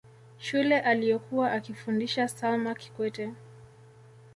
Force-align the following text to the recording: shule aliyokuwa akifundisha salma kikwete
shule 0.39 0.79
aliyokuwa 0.79 1.51
akifundisha 1.51 2.27
salma 2.27 2.75
kikwete 2.75 3.33